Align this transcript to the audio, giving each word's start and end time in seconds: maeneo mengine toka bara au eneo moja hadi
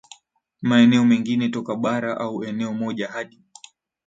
maeneo 0.61 1.05
mengine 1.05 1.49
toka 1.49 1.75
bara 1.75 2.17
au 2.17 2.43
eneo 2.43 2.73
moja 2.73 3.07
hadi 3.07 3.41